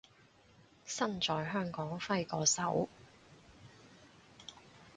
[0.83, 2.89] 身在香港揮個手